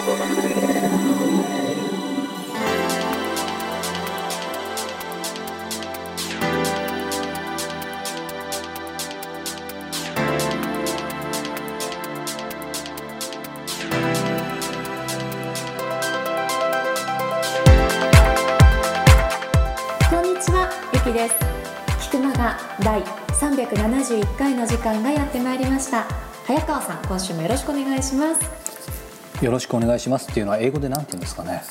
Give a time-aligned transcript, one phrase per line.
[0.00, 0.16] こん
[20.22, 21.34] にちは、ゆきです。
[22.00, 26.06] 菊間が第371回の時間がやってまいりました。
[26.46, 28.69] 早川さん、今週もよろしくお願いします。
[29.40, 31.62] よろしくお願いしますっていうのは英語でなんて言うんですかね？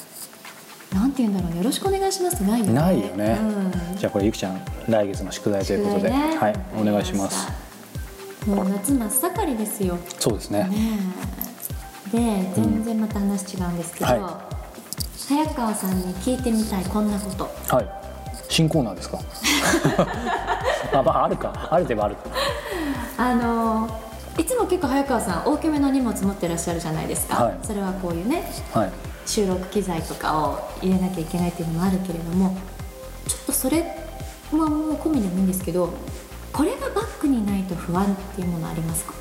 [0.94, 2.74] なんて言うんだろうね、よろしくお願いしますないよね。
[2.74, 3.38] ないよね。
[3.40, 7.48] うんじゃあこれゆきちゃん来月の宿題ということで、ねはいお願いします。。
[8.48, 9.98] もう夏真っ盛りですよ。
[10.20, 10.64] そうですね。
[10.64, 11.00] ね
[12.12, 12.18] え。
[12.18, 14.42] で、全然また話違うんですけど、は
[15.16, 17.76] 早川さんに聞いてみたいこんなこと。
[17.76, 17.86] はい。
[18.50, 19.20] 新コーナーですか？
[20.98, 22.22] あまああるかある程度あるか。
[23.20, 23.88] あの
[24.40, 27.60] いつも結構早川さん大きめの荷物持ってらっしゃるじゃないですか、はい。
[27.62, 28.92] それはこういうねはい。
[29.26, 32.56] 収録機材とかを入れなきゃいけないっていうのもあるけれども
[33.28, 33.84] ちょっとそれ
[34.52, 35.94] まあもう込みでもいいんですけど
[36.54, 39.14] これがバックにないと不安っていうものありますか？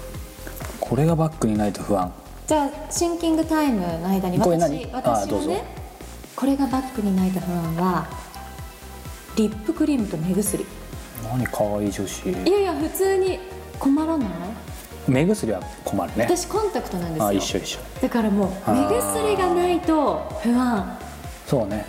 [0.81, 2.13] これがバックにないと不安。
[2.47, 5.65] じゃあシンキングタイムの間に私私はね
[6.37, 8.07] これがバックにないと不安は
[9.37, 10.65] リップクリームと目薬。
[11.25, 12.31] 何可愛い女子。
[12.31, 13.41] いやいや普通に
[13.79, 14.29] 困らない？
[15.11, 16.25] 目薬は困るね。
[16.25, 17.79] 私コンタクトなんですよあ一緒一緒。
[18.03, 20.99] だからもう目薬がないと不安、
[21.47, 21.85] そうね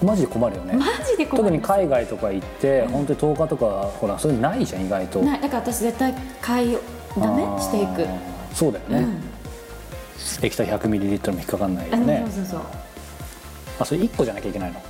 [0.00, 0.04] う。
[0.04, 0.74] ん、マジで困るよね。
[0.74, 3.66] マジで困る特に海外とか行って、本当に10日とか
[4.00, 5.20] ほらそれないじゃん意外と。
[5.22, 6.76] ないだから私絶対買い
[7.18, 8.06] だめしていく、
[8.54, 8.98] そうだよね。
[8.98, 9.34] うん
[10.40, 12.24] 液体 100ml も引っかかんないよね。
[12.26, 12.60] そうそうそう
[13.80, 14.80] あそれ1個じゃなきゃいけないの？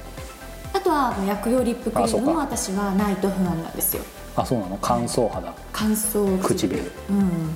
[0.73, 4.03] あとは薬用リップクリームもあ私はないと不安なんですよ
[4.37, 4.79] あそうなの？
[4.81, 5.55] 乾燥肌。
[5.73, 6.91] 乾燥唇。
[7.11, 7.55] うん。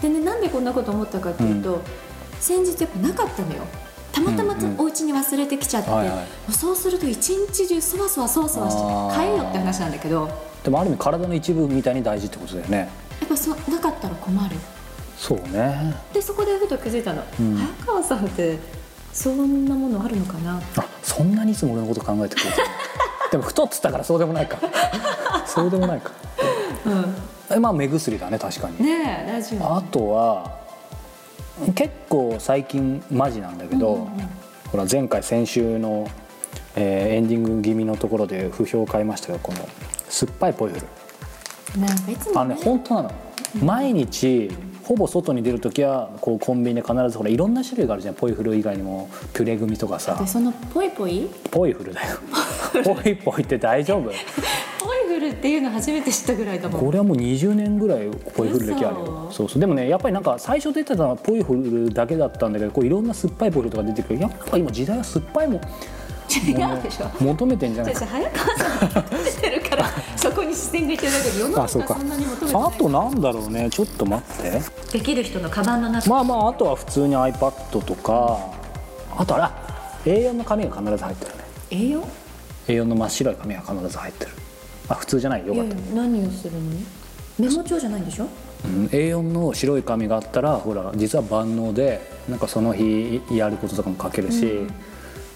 [0.00, 1.80] でねなんでこんなこと思ったかっていうと、
[2.40, 3.62] 先日やっぱなかったのよ。
[4.12, 6.52] たまたまうんうんお家に忘れてきちゃって、はいはい。
[6.52, 9.14] そうすると一日中そわそわそわそわしてあー。
[9.14, 10.26] 買えよって話なんだけど。
[10.26, 10.34] や
[10.64, 12.88] でもある意味体の一部みたいに大事ってことだよね。
[13.24, 14.56] っぱそなかったら困る。
[15.16, 15.94] そうね。
[16.12, 17.56] でそこでふと気づいたの、うん。
[17.56, 18.58] 早川さんって
[19.12, 20.60] そんなものあるのかな？
[20.76, 22.66] あそんなにいつも俺のこと考えてくれてる？
[23.32, 24.58] でも太っつったからそうでもないか。
[25.48, 26.12] そうでもないか。
[26.86, 27.14] うん。
[27.50, 28.84] えまあ目薬だね確かに。
[28.84, 30.58] ねえラジオあとは
[31.74, 34.10] 結構最近マジなんだけど、うんうんうん。
[34.70, 36.06] ほら前回先週の、
[36.76, 39.58] えーエンディング気味のところで不評を買いましたがこの
[40.08, 41.80] 酸っぱいポイフル。
[41.80, 43.10] なんかいつあのねもね本当なの。
[43.62, 44.50] 毎日
[44.84, 48.14] ほぼ外に出る時はこうコンビニで必ずほらいろんな種類があるじゃん。
[48.14, 50.14] ポイフル以外にもピュレグミとかさ。
[50.14, 51.28] でそのポイポイ？
[51.50, 52.18] ポイフルだよ。
[52.84, 54.12] ポイポイって大丈夫？
[55.28, 56.80] ポイフルっていうの初めて知ったぐらいだもん。
[56.80, 59.28] これはもう20年ぐらいポイフル歴あるよ。
[59.30, 59.36] 嘘。
[59.38, 59.60] そうそう。
[59.60, 64.20] でもねやっぱりなんか最初出てたのはポイフルだけだったんだけどこういろんな酸っぱいポイフルとか出てくる。
[64.20, 65.60] やっぱ今時代は酸っぱいも
[66.30, 69.76] 違うでしょ求めてんじゃないか早川さんが求めてるか。
[69.76, 69.84] ら
[70.16, 73.70] そこに視線がいってるだけで世の中あそんなに求めてないあとなんだろうね。
[73.70, 74.62] ちょっと待って。
[74.92, 78.38] できる人のカバンの中まあまああとは普通に iPad とか。
[79.16, 79.52] あとあら
[80.04, 81.38] A4 の紙が必ず入ってるね。
[81.70, 82.08] 栄養
[82.68, 84.30] A4 の真っ白い紙が必ず入ってる
[84.88, 86.60] あ普通じゃないよかった何をするの？
[87.38, 88.26] メモ帳じゃないんでしょ？
[88.64, 94.66] うん A4 の白い紙があったらほら実は万能でなんかその日やることとかも書けるし、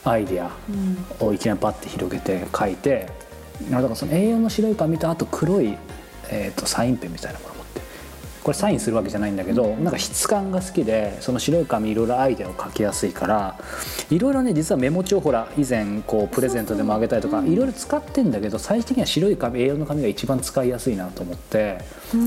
[0.04, 0.50] アイディア
[1.20, 1.28] うん。
[1.28, 3.08] をいきなりパッて広げて書いて
[3.70, 5.76] だからその A4 の白い紙とあと黒い、
[6.30, 7.61] えー、とサインペンみたいなものを持って
[8.42, 13.58] これサインするわけじゃないんだけどなんか質感が好きでその白い紙いろいろアイデアを書きやすいから
[14.10, 21.78] いろいろね実はメモ帳ほら以前こうプレゼントでもあげたりとかいろいろ使ってんだけど最終的には白い紙 A4 の紙が一番使いやすいなと思って。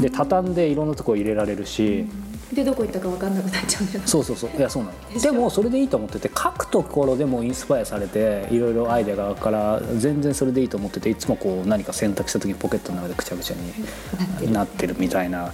[0.01, 2.05] で畳んでいろんなとこ入れられるし。
[2.55, 4.49] でどこ行ったか分かんなくなっちゃうんだよそうそうそう。
[4.57, 5.19] いやそうなの。
[5.19, 13.55] でもそれでいいと思ってて書くところでもインスパイアされていろいろアイデアがあるから全然それでいいと思ってていつもこう何か選択した時にポケットの中でぐちゃぐちゃ
[14.41, 14.95] になってる。
[14.97, 15.51] みたいな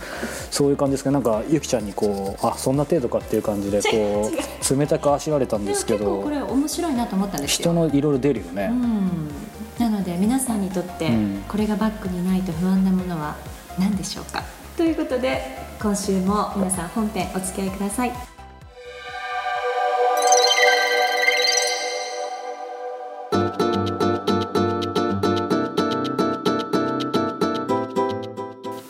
[0.51, 9.29] そういう感じですけどなんかゆきちゃんにこうあそんな程度かっていう感じでこう冷たくあしられたんですけど結構これ面白いなと思ったんです人よのいろいろ出るよね、うん。
[9.79, 11.43] なので皆さんにとってうん。
[11.47, 13.35] これがバッグにないと不安なものは
[13.79, 14.43] 何でしょうか？
[14.77, 18.11] ということで今週も皆さん本編お付き合いください。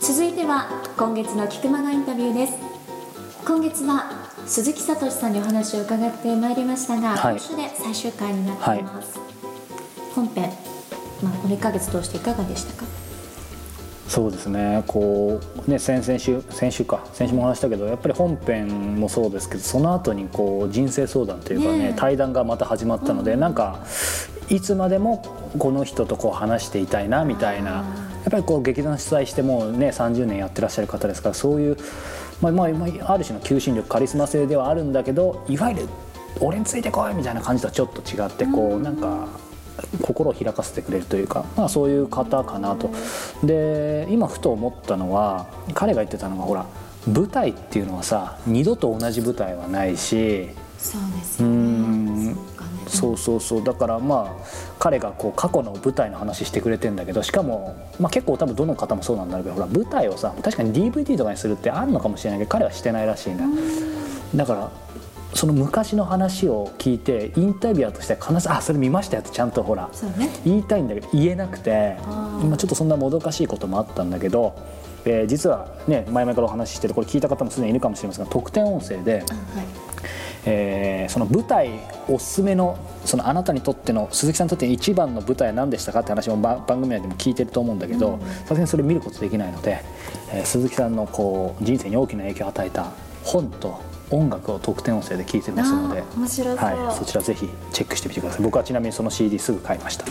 [0.01, 0.67] 続いては
[0.97, 2.53] 今月の菊間のインタビューです。
[3.47, 4.11] 今月は
[4.45, 7.35] 鈴木聡さんにお話を伺ってまいりましたが、はい。
[7.35, 9.17] 今週で最終回になっています、
[10.13, 10.51] 本編、
[11.23, 12.85] まあ、この1ヶ月通していかがでしたか？
[14.11, 14.83] そうですね。
[14.87, 17.01] こうね先々週先週か。
[17.13, 23.79] 先週も話したけどやっぱり本編もそうですけどその後にこう人生相談というかねね対談がまた始まったので、なんか
[24.49, 25.19] いつまでも
[25.57, 27.83] この人とこう話していたいなみたいなや
[28.27, 31.77] っぱりこう劇団主催してもうね30年やってらっしゃる方ですからそういう、
[32.41, 35.89] まあまあ、まあある種の求心力カリスマ性ではあるんだけどいわゆる
[36.41, 39.50] 俺についてこいみたいな感じとはちょっと違ってこうなんか。
[40.01, 42.89] 心を開かせてくれるというか、まあ、そういう方かなと。
[43.43, 46.65] で今ふと思ったのは彼が言ってたのがほら
[47.07, 51.23] 舞台っていうのはさ二度と同じ舞台はないしそうで
[52.87, 54.45] そうそうそうだからまあ
[54.79, 63.45] 彼がこう過去の舞台の話してくれてんだけどしかも、まあ、結構多分どの方もそうなんだろうけどほら舞台をさ確かに DVD とかにするってあるのかもしれないけど彼はしてないらしいね
[64.35, 64.71] だから
[65.33, 70.29] その昔の話を聞いてインタビュアーとしては必ず「あそれ見ましたよ」ってちゃんとほらね。
[70.45, 71.97] 言いたいんだけど言えなくて
[72.41, 74.53] 今ちょっとそんなもどかしいこともあったんだけど、
[75.05, 79.65] えー実はね前々からお話ししてるこれ聞いた方もすでにいるかもしれませんが特典音声で、あはい。
[80.45, 81.69] えーその舞台
[82.07, 89.83] おすすめのそのあなたにとっての鈴木さんにとって一番の舞台は何でしたかって話もば番組内でも聞いてると思うんだけどさすがにそれ見ることできないので、
[90.33, 92.91] えー鈴木さんのこう人生に大きな影響を与えた
[93.23, 93.79] 本と
[94.11, 96.55] 音楽を特典音声で聞いてますので面白そう。
[96.57, 98.41] はい、そちらぜひチェックしてみてください。
[98.43, 100.05] 僕はちなみにその CD すぐ買いました。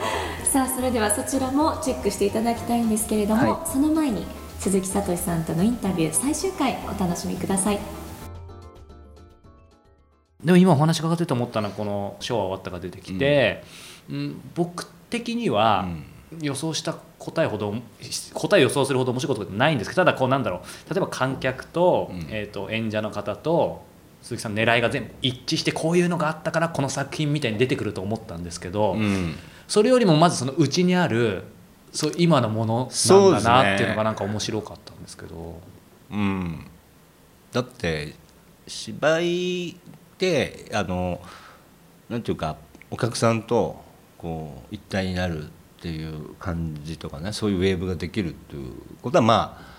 [0.44, 3.70] さあそれではそちらもチェックしていただきたいんですけれども、はい。
[3.70, 4.26] その前に
[4.60, 7.78] 鈴木聡さんとのインタビュー最終回お楽しみください。
[10.44, 13.64] でも今お話伺ってて思ったのはこのショーは終わったが出てきて、
[14.10, 14.40] うん。
[14.54, 15.88] 僕的には
[16.40, 17.74] 予想した答えほど
[18.34, 20.90] 答えを予想するほど面白いことってないんですけどただこうなんだろう。
[20.92, 23.84] 例えば観客と,、えー、と演者の方と
[24.22, 29.34] 鈴木さんの狙いが全部一致してこういうのがあったからこの作品みたいに出てくると思ったんですけど、うん。
[29.68, 31.44] それよりもまずそのうちにある
[31.92, 35.60] そう今のものなんだなっていうのがなんか面白かったんですけど。
[36.10, 36.64] うん、
[37.52, 38.14] だって
[38.66, 39.74] 芝居っ
[40.18, 41.20] てあの
[42.08, 42.56] なんていうか
[42.90, 43.82] お客さんと
[44.18, 49.76] こう一体になるっていう感じとかねそういうウェーブができるっていうことはまあ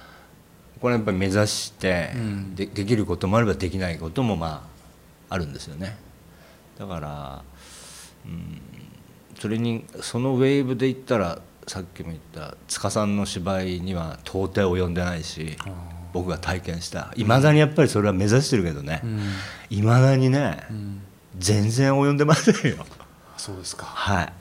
[0.80, 2.56] これはやっぱり目指してうん。
[2.56, 4.68] でできることもあればできないこともま
[5.30, 5.98] ああるんですよね。
[6.78, 7.42] だから、
[8.26, 8.62] うん、
[9.40, 15.58] それにそのウェーブで言ったらさっきも言った塚さんの芝居には到底及んでないし
[16.14, 17.12] 僕が体験した。
[17.18, 19.02] いまだにやっぱりそれは目指してるけどね。
[19.04, 19.22] うん。
[19.72, 21.02] いまだにねうん。
[21.38, 22.86] 全然及んでませんよ。
[23.36, 23.86] そうですか。
[23.86, 24.34] はい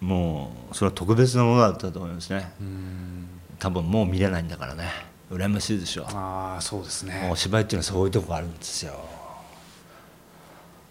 [0.00, 2.50] もうそれは特別なものだったと思いますね。
[2.60, 3.28] うん。
[3.58, 4.84] 多分もう見れないんだからね。
[5.30, 7.22] 羨ましいでしょああそうですね。
[7.26, 8.94] もう芝居っていうのはそういうとこあるんですよ。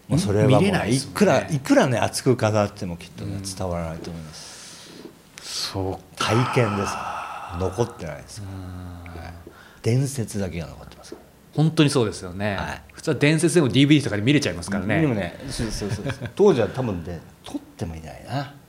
[0.07, 1.15] もうそれはもう見れないですもんね。
[1.15, 4.91] いくらいくらね熱く語ってもきっとね伝わらないと思います。
[5.41, 6.93] そう体験です。
[7.59, 8.41] 残ってないです。
[8.41, 8.49] はい
[9.81, 11.15] 伝説だけが残ってます。
[11.53, 12.81] 本当にそうですよね、はい。
[12.91, 14.99] 普通は伝説でも DVD とかで見れちゃいますからね。
[14.99, 16.05] でもねそうそうそう
[16.35, 18.39] 当時は多分ね撮ってもいないな。
[18.39, 18.64] うん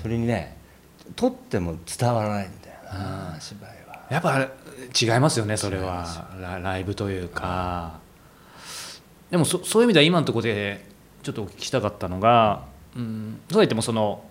[0.00, 0.56] それにね
[1.16, 4.06] 撮っても伝わらないんだよな芝居は。
[4.10, 4.48] やっぱ
[5.00, 6.06] 違いますよねそれは。
[6.40, 8.00] ラライブというか。
[9.30, 10.86] でもそそういう意味では今のところで
[11.22, 14.22] ちょっとお聞きしたかったのが、うん、そうは言ってもその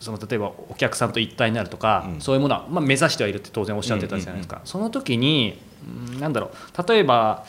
[0.00, 2.20] その例えばお客さんと一体になるとか、うん。
[2.20, 5.58] そういうものは、まあ、目指してはいるって当然おっしゃってたじゃないですか、その時に、
[6.12, 6.88] うん、なんだろう。
[6.88, 7.44] 例えば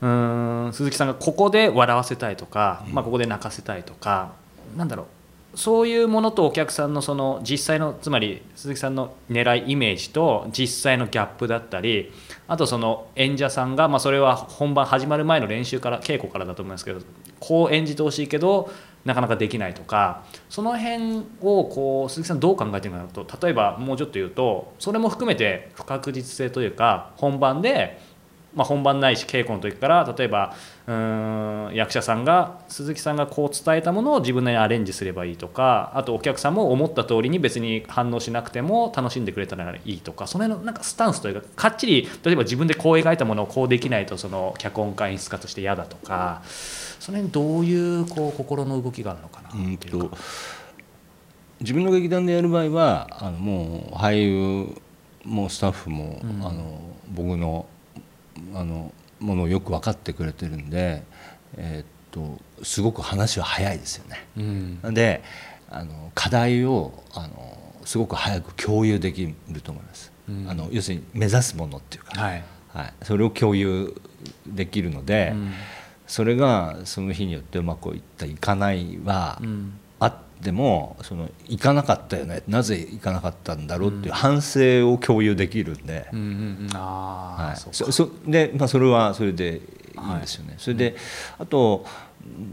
[0.00, 4.32] うーん鈴木さんがここで笑わせたいとか、まあ、ここで泣かせたいとか
[4.76, 5.06] なんだろう
[5.54, 12.12] そういうものとお客さんのその実際のつまり鈴木さんの狙いイメージと実際のギャップだったり
[12.48, 17.00] あとその演者さんが、まあ、それは本番始まる前の練習から稽古からだと思いますけど
[17.40, 18.70] こう演じてほしいけど
[19.04, 27.98] なかなかできないとかその辺をこう鈴木さんどう考えてるのかと例えばもうちょっと言うとそれも含めて不確実性というか本番で
[28.54, 30.54] まあ、本番ないし稽古の時から例えば
[30.86, 50.18] うーん役者さんが鈴木さんがこう伝えたものを自分なりにアレンジすればいいとかあとお客さんも思った通りに別に反応しなくても楽しんでくれたらいいとかその辺のなんかスタンスというかかっちり例えば自分でこう描いたものをこうできないとその脚本家演出家として嫌だとかその辺どういうこう心の動きがあるのかなうんっていうかと。
[51.60, 54.82] 自分の劇団でやる場合はあのもう俳優
[55.24, 56.46] もスタッフも、うん。
[56.46, 56.80] あの
[57.14, 57.66] 僕の
[58.54, 58.92] あの
[59.24, 61.02] ものをよく分かってくれてるんで、
[61.56, 64.26] えーっとすごく話は早いですよね。
[64.36, 64.40] う
[64.90, 64.94] ん。
[64.94, 65.22] で
[65.68, 70.12] あの課題をあのすごく早く共有できると思います。
[70.28, 70.46] うん。
[70.48, 72.44] あの要するに目指すものっていうか、はい。
[72.72, 73.94] はい、それを共有
[74.46, 75.52] できるので、うん。
[76.06, 82.42] それがその日によってうまくいったいかないは、うんあでもその行かなかったよね。
[82.48, 86.26] なぜ行かなかったんだろうっていう反省を共有できるんで、うんうん
[86.62, 87.56] うん。
[87.56, 89.60] そうそそで、まあ、それはそれで
[89.96, 89.96] い。
[89.96, 90.96] いんですよね、それで
[91.38, 91.86] あと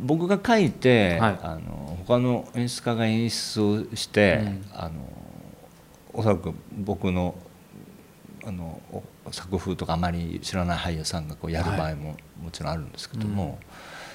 [0.05, 1.39] 僕が書いて、はい。
[1.41, 4.65] あの他の演出家が演出をして、うん。
[4.73, 4.91] あの
[6.13, 7.35] おそらく僕の
[8.43, 8.81] あの
[9.25, 13.59] お作風とかあまり知らない俳優さんがこうやる場合ももちろんあるんですけども、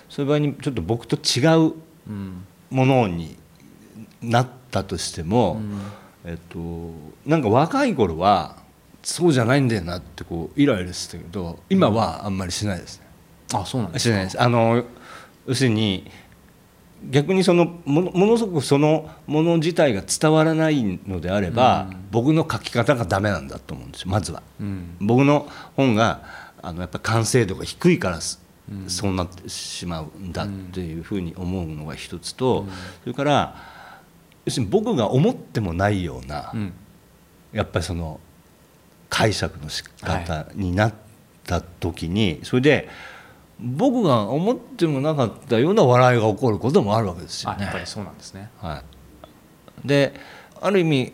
[0.09, 1.75] そういう場合にちょっと僕と違う
[2.09, 3.37] うんものに
[4.23, 5.81] なったとしても、うん。
[6.29, 6.59] えっと、
[7.25, 8.57] なんか若い頃は
[9.01, 13.07] そうじゃないんだよなってこうイライラしてたけど今はあんまりしないですね。
[13.55, 14.13] あそうなんですか？
[14.13, 14.43] しないです。
[14.43, 14.85] あの
[15.47, 16.11] 要するに
[17.09, 24.43] 逆にそのものものすごくそのもの自体が伝わらないのであれば、僕の書き方がダメなんだと思うんですよまずは。
[24.61, 24.97] うん。
[25.01, 26.25] 僕の本が
[26.61, 28.43] あのやっぱり完成度が低いからす
[28.89, 32.67] そうなってしまうんだっていうふうに思うのが一つと、
[33.03, 33.57] それから
[34.45, 36.73] 要するに僕が思ってもないような、うん。
[37.53, 38.21] やっぱりその
[39.09, 40.95] 解釈の仕方になっ
[41.45, 42.89] た時に、それで
[43.59, 47.59] 僕が思ってもなかったような笑いが起こることもあるわけですよね。
[47.61, 48.51] あやっぱりそうなんですね。
[48.59, 48.83] は
[49.85, 50.15] い、で
[50.61, 51.13] ある意味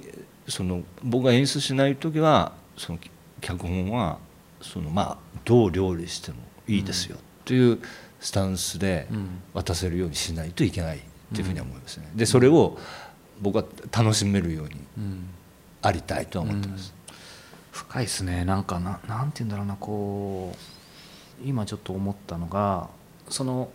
[0.49, 2.99] その僕が演出しない時はその
[3.41, 4.19] 脚本は
[4.61, 7.79] そのまあどう料理してもいいですよという
[8.21, 9.29] スタンスでうん。
[9.55, 11.01] 渡せるようにしないといけない
[11.35, 12.09] というふうには思いますね。
[12.15, 12.79] でそれを
[13.41, 15.27] 僕は楽しめるようにうん。
[15.83, 16.95] ありたいとは思ってます。
[17.73, 18.45] 深いですね。
[18.45, 19.77] なんかななんて言うんだろうな。
[19.77, 22.89] こう今ちょっと思ったのが
[23.29, 23.71] その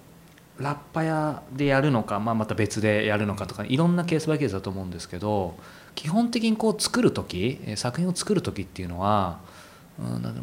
[0.58, 5.56] ラッパ屋でやるのか、まあ、また別でやるのかとかいろんなケースバイケースだと思うんですけど
[5.94, 9.40] 基本的にこう作る時えー作品を作る時っていうのは、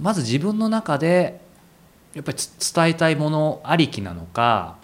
[0.00, 1.40] まず自分の中で
[2.14, 4.76] やっぱりつ伝えたいものありきなのか、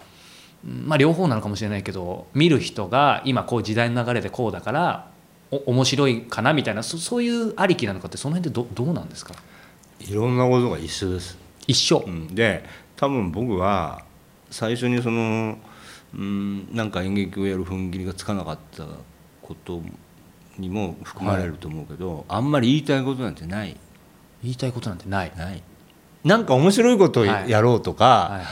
[0.65, 5.11] うんまあ、両方なのかもしれないけど見る人が今こう時代の流れでこうだから
[5.49, 9.33] お面白いかなみたいなそそういうありきなのかってその辺でどどうなんですか？
[9.99, 11.37] いろんなことが一緒です。
[11.67, 12.27] 一緒、うん。
[12.35, 12.63] で
[12.95, 14.03] 多分僕は
[14.49, 15.57] 最初にその
[16.13, 18.85] うんなんか演劇をやる踏ん切りがつかなかった
[19.41, 19.81] こと
[20.57, 23.75] にも含まれると思うけど、あんまり言いたいことなんてない。
[24.43, 25.31] 言いたいことなんてない。
[25.35, 25.63] ない
[26.23, 27.49] なんか面白いことをはい。
[27.49, 28.45] やろうとか、はいは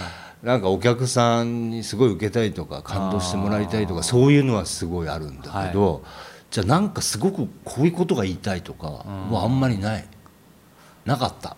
[0.43, 0.45] い。
[0.45, 6.03] なんかお客さんにすごい受けたいとか感動してもらいたいとかそういうのはすごいあるんだけど、
[6.49, 9.31] じゃあなんかすごくこういうことが言いたいとかうん。
[9.31, 10.07] はあんまりない。
[11.05, 11.57] なかった。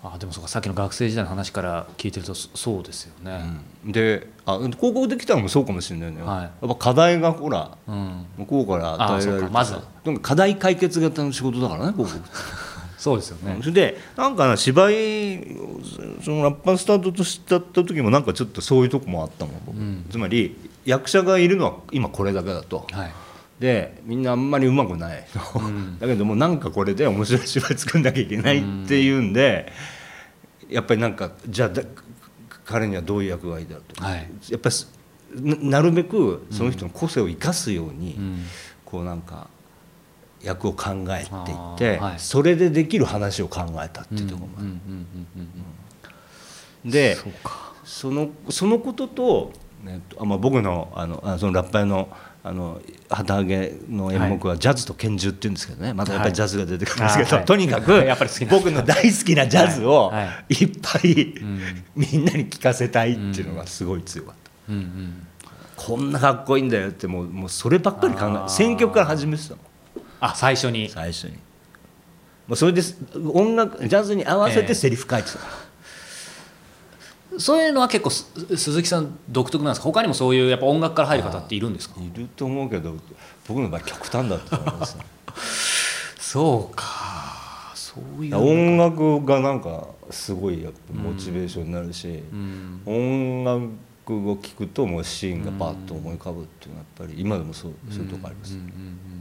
[0.00, 3.42] あでもそうかさっきの学生時代の話から聞いてるとそそうですよね、
[3.84, 6.42] であ高校できたのもそうかもしれないね、はい。
[6.42, 8.24] やっぱ課題がほらうん。
[8.38, 9.74] 向こうから与えられるまず。
[10.22, 12.10] 課題解決型の仕事だからね高校
[12.98, 13.56] そうですよね。
[13.60, 15.56] それでなんかな芝居
[16.24, 20.04] そのラッパースタートとしたった時もなんかちょっとそういうとこもあったもん僕、うん。
[20.10, 23.12] つまり役者がいるのは今これだけだと、はい。
[23.60, 25.98] でみんなあんまりうまくない、ん。
[26.00, 29.72] だけどもなんかこれで面白い芝居作んなきゃいけないっていうんで、
[30.68, 31.82] やっぱりなんかじゃあだ
[32.64, 34.28] 彼にはどういう役がいいだろうと、はい。
[34.48, 38.44] やっぱりなるべくその人の個性を生かすように、うん。
[38.84, 39.48] こうなんか
[40.42, 42.18] 役を考えていって、はい。
[42.18, 44.78] それでできる話を考えたっていうところも
[46.84, 47.72] でそうか。
[47.84, 49.52] そのそのことと,、
[49.82, 52.08] ねあまあ、僕のあのあそのラッパーの
[52.44, 52.80] あの
[53.10, 55.92] 旗揚げの演目はジャズと拳銃って言うんですけどね。
[55.92, 57.44] またやっぱりジャズが出てくるんですけど、はい。
[57.44, 60.26] とにかくやっぱり好きな僕の大好きなジャズをはい。
[60.26, 60.54] はい。
[60.54, 61.60] いっぱいん。
[61.96, 64.34] みんなに聴かせたいっていうのがすごい強かっ
[64.66, 64.72] た。
[64.72, 65.26] うんうん。
[65.76, 68.46] こんなかっこいいんだよってもうもうそればっかり考あー。
[68.46, 69.58] え選曲から始めてたの
[70.20, 70.88] あ最初に。
[70.88, 71.32] 最初に。
[72.46, 72.80] もうそれで
[73.32, 74.66] 音楽ジャズに合わせええ。
[74.66, 75.38] てセリフ書いてた、
[77.38, 79.84] そういうのは結構す鈴木さん独特なんですか？
[79.84, 82.00] 他にもそういうやっぱ音楽から入る方っているんですか？
[82.00, 82.94] いると思うけど
[83.46, 84.96] 僕の場合極端だったと思います。
[84.96, 85.04] ね
[86.18, 87.72] そうか。
[87.74, 88.36] そういう。
[88.36, 92.80] 音楽がなんかすごいやっぱモチベーションになるし、うん。
[92.86, 99.17] 音楽を聴くともうシーンがパッと思い浮かぶっていうのはやっぱり今でもそうそういうとこあります、うんうんうん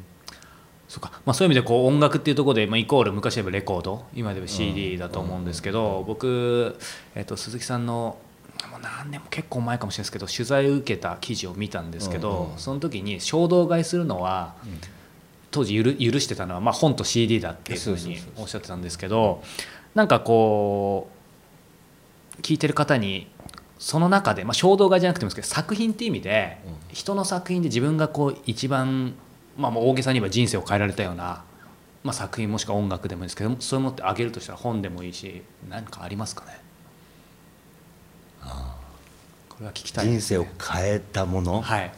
[0.87, 1.11] そうか。
[1.25, 4.05] まあ、そういう意味でこう音楽っていうところで、まあ、イコール昔で言えばレコード。
[4.15, 6.77] 今で言えば CD だと思うんですけど、僕、
[7.15, 8.17] えっと鈴木さんの
[8.71, 14.55] もう何年も結構前かもしれないですけど取材を受けた記事を見たんですけど、その時に衝動買いするのは、
[15.51, 19.41] 当時ゆる許してたのは、まあ、本と CD だっていうふうにおっしゃってたんですけど
[19.95, 21.09] なんかこ
[22.37, 23.27] う聞いてる方に
[23.79, 26.57] その中で、まあ、衝動買いじゃなくてもですけど作品っていう意味で、
[26.91, 29.13] 人の作品で自分がこう一番、
[29.57, 31.43] まあ、もう大げさに言えば人生を変えられたような、
[32.03, 36.61] まあ、作品もしくは音楽でもいいですけどそういうものってあげるとしたら本でもいいし何かありますかね？
[39.49, 40.11] これは聞きたいね。
[40.11, 41.91] 人生を変えたもの、はい。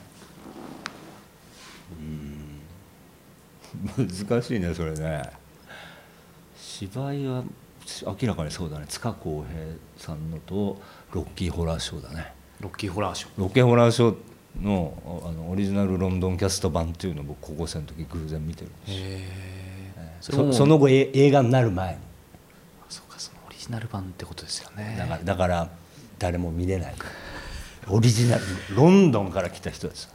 [3.98, 5.30] 難しいねそれね。
[6.58, 7.44] 芝居は
[8.06, 8.86] 明らかにそうだね。
[8.88, 9.60] 塚公平
[9.98, 12.34] さんのとロッキーホラーショーだね。
[12.62, 13.32] ロッキーホラーショー。
[13.38, 14.16] ロッキーホラーショー
[14.62, 19.22] のあのオリジナルロンドンキャスト版っていうのを僕高校生の時偶然見てるんで
[20.22, 20.36] す。
[20.36, 22.00] よその後え映画になる前に。
[22.90, 24.96] そうかそのオリジナル版ってことですよね。
[24.98, 25.70] だからだから
[26.18, 26.96] 誰も見れない。
[27.88, 28.44] オリジナル
[28.76, 30.10] ロンドンから来た人です。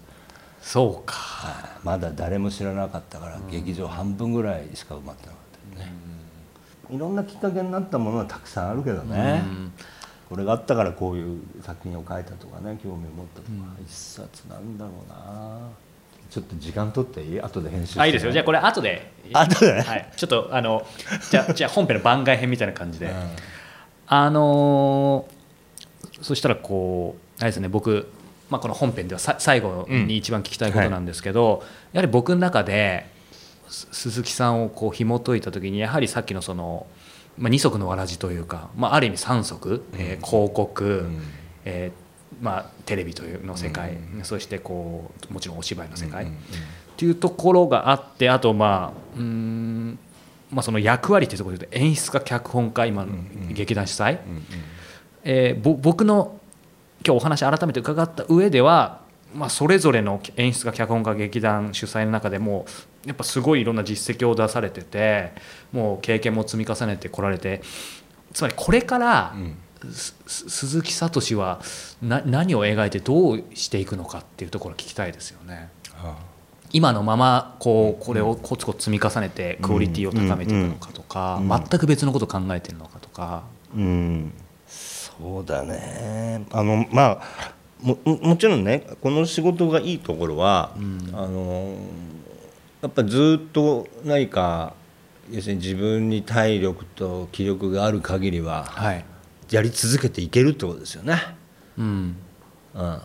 [0.60, 1.14] そうか。
[1.14, 1.70] はい。
[1.84, 5.92] まだ誰も知らなかったから、劇場半分ぐらいしか埋まってなかったよね、
[6.90, 9.42] いろんなきっかけになったものはたくさんあるけどね、
[10.34, 13.52] これがあったからこういう作品を書いたとかね興味を持ったとか、
[13.86, 15.68] 一冊なんだろうな。
[16.28, 17.40] ちょっと時間取っていい？
[17.40, 18.32] 後で編集してあいいですよ。
[18.32, 19.12] じゃあこれ後で。
[19.32, 19.80] 後で？
[19.80, 20.84] はい、ちょっとあの
[21.30, 23.12] じゃあ じゃあ本編の番外編みたいな感じで、うん。
[24.08, 25.34] あのー
[26.22, 28.08] そしたらこうあれですね僕、
[28.48, 31.62] まあ、この本編ではさ最後に一番聞きたいことなんですけど、
[31.92, 33.06] やはり僕の中で
[33.68, 36.86] す鈴木さんをこう紐解いた時にやはりさっきのその、
[37.38, 41.22] まあ、二足のわらじというか、まあ、ある意味三足、えー広告、ん。
[41.64, 42.04] えー
[42.40, 49.98] まあ、テレビというの世界、そしてこうもちろんお芝居の世界、うんうんっていうところがあってあとまあうーん、
[50.52, 53.12] まあ、その役割っていうところで言うと演出家脚本家今の
[53.50, 54.20] 劇団主催、
[55.24, 56.38] えーぼ僕の
[57.04, 59.00] 今日お話改めて伺った上では、
[59.34, 62.64] まあ、それぞれの演出家脚本家劇団主催の中でも
[63.06, 65.32] やっぱすごいいろんな実績を出されてて
[65.72, 67.62] もう経験も積み重ねてこられて。
[68.32, 69.34] つまりこれから、
[70.26, 71.60] 鈴木聡は
[72.02, 75.70] な何を描いてどうしていくのかっていうところを聞きたいですよね。
[75.92, 76.16] は
[76.72, 83.44] 今のままこうこれをコツコツ積み重ねてクオリティを高めていくのかとか全く別のことを考えてるのかとか。
[83.76, 84.32] うん、
[84.66, 86.44] そうだね。
[86.50, 90.78] あのまあもももちろんねこの仕事がいいところは、あ
[91.26, 91.76] の
[92.84, 94.74] やっぱずっと何か
[95.30, 99.04] 要するに自分に体力と気力がある限りははい。
[99.50, 101.16] やり続けていけるってことですよね。
[101.78, 102.16] うん。
[102.74, 103.00] うん、あ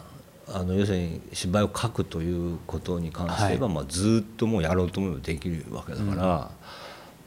[0.49, 6.51] の要するに芝居を書くということに関して言えば、まあ、ずっともうやろうと思えばできるわけだから、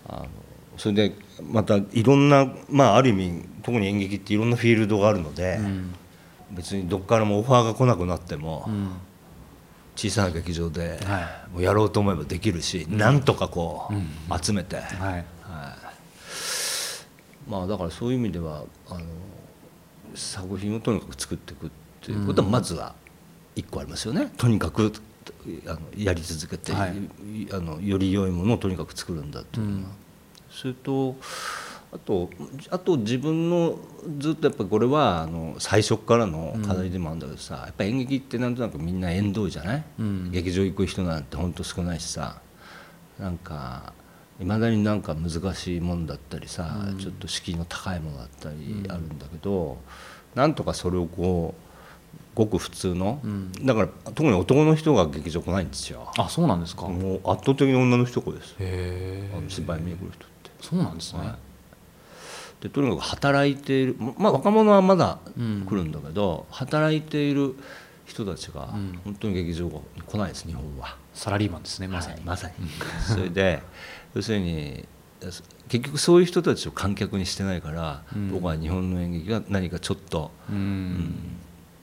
[0.09, 0.27] あの
[0.77, 1.15] それで
[1.51, 5.59] またいろんな、まあ、ある意味特に演劇っていろんなフィールドがあるので、
[6.51, 8.69] 別にどっからもオファーが来なくなっても、
[9.97, 14.77] 小さな劇場ではもうやろうと思えばできるし、なんとかこう、集めて。
[14.77, 15.25] はい。
[17.49, 19.05] まあだからそういう意味ではあの
[20.15, 22.95] 作品をとにかく作っていくっていうことはまずは
[23.57, 24.93] 一個ありますよね、とにかく。
[25.67, 26.93] あのやり続けて、あ
[27.59, 29.91] のより良いものをとにかく作るんだっていうのは、
[30.51, 31.17] それと
[31.93, 32.31] あと
[32.71, 33.79] あと自分の
[34.19, 39.85] ずっとやっぱこれはあの最初からの課題でもあるんだけどさ、やっぱ演劇ってなんとなくみんな縁遠いじゃない、
[40.31, 42.41] 劇場行く人なんて本当少ないしさ。
[43.19, 43.93] なんか
[44.41, 49.77] いまだになんか難しいもんだったりさ、ちょっと敷居の高いものだったりあるんだけど、
[50.35, 53.21] なんとかそれをこうごく普通の、
[53.63, 56.11] だから特に男の人が劇場来ないんですよ。
[56.19, 58.57] あそうなんですか、へもう圧倒的に女の人来です。
[58.59, 60.51] えあの芝居見に来る人って。
[60.61, 61.21] そうなんですね、
[62.63, 63.97] でとにかく働いている。
[64.17, 67.57] まあ若者はまだ来るんだけど、働いている
[68.07, 68.69] 人たちが
[69.05, 70.97] 本当に劇場に来ないです日本は。
[71.13, 72.55] サラリーマンですねまさに、はいまさに。
[73.05, 73.63] それで
[74.15, 74.87] 要するに
[75.69, 81.15] 結局そういう人たちを観客にしてないから、僕は日本の演劇が何かちょっと、うん。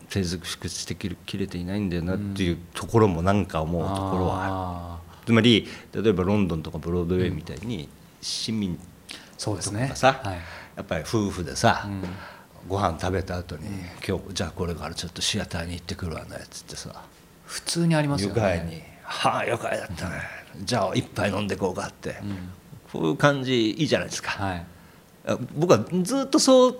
[0.09, 4.53] 成熟してききれていないんだよなっていうところもなんか思うところはある。
[4.53, 7.87] あつまり例えばロンドンとかブロードウェイみたいに
[8.19, 8.77] 市民ー
[9.37, 9.83] そうですね。
[9.83, 10.39] とかさ、はい
[10.79, 12.03] やっぱり夫婦でさ、ん。
[12.67, 13.67] ご飯食べた後に、
[14.07, 17.03] 今日じゃあこれからちょっとシアターに行ってくるわねっつってさ。
[17.45, 20.21] 普通にありますよ愉快にね「はあ愉快だったね、
[20.61, 22.15] じゃあ一杯飲んでこうか」って、
[22.93, 24.65] こういう感じいいじゃないですか、はい。
[25.25, 26.79] あ僕はずっとそう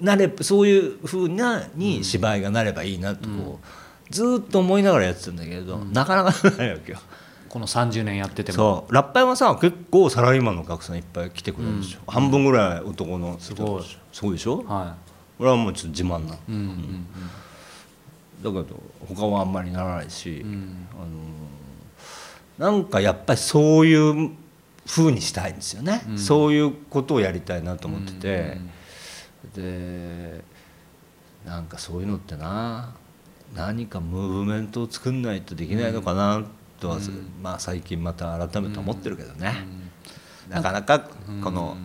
[0.00, 6.98] なれそういうふうなに芝居がなればいいなとこう、ずっと思いながらやってたんだけれど、なかなかないわけよ。
[7.56, 8.56] この30年やってても。
[8.56, 8.94] そう。
[8.94, 14.94] ラッパーはさ結構サラリーマンのお客さんいっぱい来てくれるんですよ、半分ぐらい男の人ごいすごいでしょ、は
[15.38, 16.58] 俺はもうちょっと自慢なの、い、うんう
[18.50, 18.54] ん。
[18.54, 20.86] だけど他はあんまりならないし、うん。
[22.58, 24.32] あのなんかやっぱりそういう
[24.86, 28.58] 風にしたいんですよね、そういうことをやりたいなと思ってて、
[29.54, 30.44] で
[31.46, 32.92] なんかそういうのってな
[33.54, 36.44] 何かムーブメントを作んないとできないのかな
[36.80, 36.98] とは、
[37.42, 39.54] まあ、最近また改めて思ってるけどね、
[40.48, 41.00] なかなか
[41.42, 41.76] この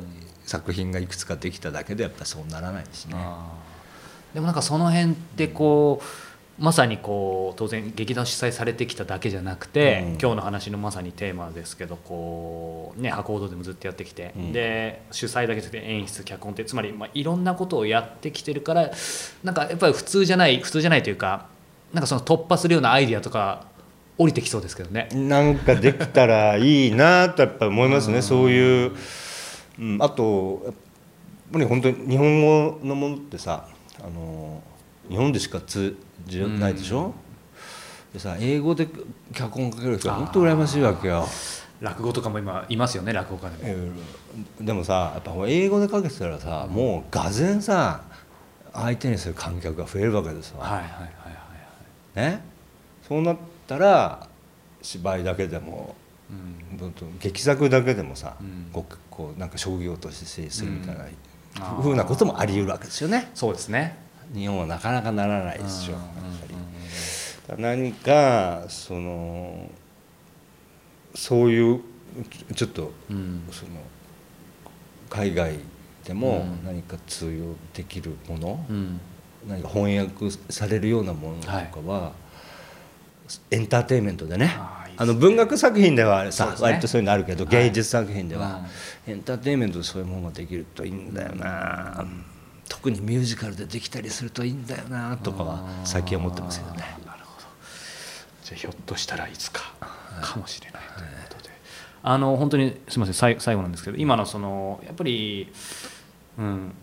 [0.46, 3.16] 作品がいくつかできただけでやっぱりそうならないしね。
[4.34, 10.08] でもなんかその辺ってこうまさにこう当然劇団主催されてきただけじゃなくて、うん。
[10.22, 14.54] 今日の話のまさにテーマですけどこうね博報堂でもずっとやってきて、うん。
[14.54, 18.92] で主催だけじゃなくて演出脚本ってつまりまあいろんなことをやってきてるから
[19.44, 21.48] なんかやっぱり普通じゃない普通じゃないというか
[21.94, 23.66] なんかその突破するようなアイディアとか
[24.22, 25.10] 降りてきそうですけどね。
[25.14, 28.22] なんかできたらいいなとやっぱ思いますね。
[28.22, 28.92] そういう、
[29.80, 30.74] うん、あとやっ
[31.52, 33.68] ぱり本当に日本語のものってさ
[34.00, 34.62] あの
[35.10, 37.14] 日本でしか通じないでしょ、
[38.14, 38.88] でさ英語で
[39.34, 41.26] 脚本書ける人は本当羨ましいわけよ。
[41.82, 43.60] 落語とかも今いますよね落語家でも。
[43.64, 43.92] えー
[44.62, 48.04] でもさやっぱ英語で書けてたらさ、もうがぜんさ
[48.72, 52.32] 相手にする観客が増えるわけですわ、はいはいはいはい。
[52.32, 52.42] ね、
[53.06, 53.38] そうなっ
[53.72, 54.28] たら
[54.82, 55.96] 芝居だけでも
[56.30, 56.60] うん。
[57.20, 58.70] 劇作だけでもさ、うん。
[58.72, 61.06] こうこうなんか商業として成立するみたいな、
[61.60, 61.82] あー。
[61.82, 63.30] ふうなこともあり得るわけですよね。
[63.34, 63.98] そうですね。
[64.34, 66.08] 日本はなかなかならないですよ、うんや
[66.38, 66.40] っ
[67.48, 67.62] ぱり。
[67.62, 69.70] 何かその
[71.14, 71.82] そういう
[72.56, 73.44] ちょっとうん。
[73.52, 73.72] その
[75.10, 75.60] 海外
[76.06, 76.66] でもうん。
[76.66, 79.00] 何か通用できるもの、うん。
[79.48, 82.14] 何か翻訳されるようなものとかは、
[83.52, 84.56] エンターテインメントでね。
[84.98, 86.52] あの文学作品ではさね。
[86.60, 87.54] 割とそういうのあるけど、はい。
[87.54, 88.62] 芸術作品では、
[89.08, 89.14] うん。
[89.14, 92.06] エンターテインメントでそういうものができるといいんだよな、
[92.70, 96.80] 特にミュージカルでできたりするといいんだよなとかは最近思ってますけどね。
[97.06, 97.48] なるほど。
[98.44, 99.74] じゃあひょっとしたらいつか
[100.22, 101.50] かもしれないということで、
[102.04, 105.52] あの本当にすみません最最後なんですけど今のそのやっぱり
[106.38, 106.74] うん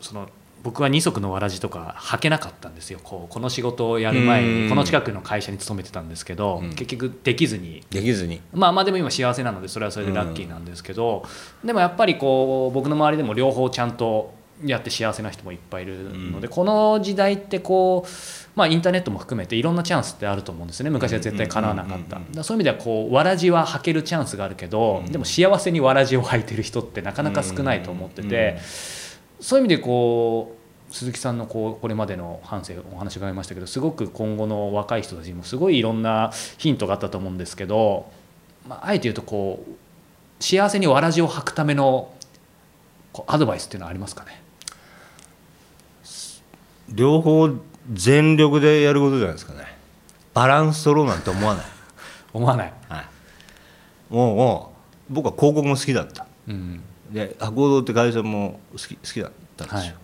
[0.00, 0.28] その
[0.62, 3.00] 僕は二足のわらじとか履けなかったんですよ。
[3.02, 4.62] こうこの仕事をやる前うん。
[4.64, 6.70] にこの近くの会社に勤めてたんですけど、うん。
[6.70, 7.84] 結局できずに。
[7.90, 8.40] できずに。
[8.52, 11.24] まあまあでも今幸せなのでそれはそれでラッキーなんですけど、
[11.64, 16.52] でもやっぱりこう僕の周りでも両方ちゃんとやって幸せな人もいっぱいいるので、うん。
[16.52, 18.08] この時代ってこう、
[18.56, 21.98] まあ、インターネットも含めていろんなチャンスってあると思うんですよね昔は絶対かなわなかっ
[22.34, 22.42] た。
[22.42, 28.58] そういう意味ではこうわらじは履けるチャンスがあるけど、うんでも幸せにわらじを履いてる人ってなかなか少ないと思ってて、
[29.40, 30.56] そういう意味でこ
[30.90, 38.10] う鈴木さんのこうこれまでの反省お話伺いましたけどすごく今後の若い人たちにもすごいいろんなヒントがあったと思うんですけど、
[38.66, 42.12] まあ、あえて言うとこう幸せにわらじを履くための
[43.12, 44.42] こうアドバイスっていうのはありますかね？
[46.88, 47.50] 両方
[47.92, 49.76] 全力でやることじゃないですかね。
[50.32, 51.64] バランス取ろうなんて思わない、
[52.32, 53.04] 思わない、はい、
[54.14, 54.72] もうも
[55.10, 56.26] う僕は広告も好きだった。
[56.46, 59.94] うんで博報堂って会社も好き好きだったんですよ、はい。